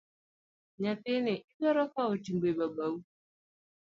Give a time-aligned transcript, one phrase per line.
[0.81, 2.95] Nyathini idwaro kawo timbe babau.